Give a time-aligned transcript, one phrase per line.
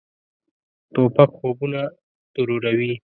[0.93, 1.81] توپک خوبونه
[2.33, 2.93] تروروي.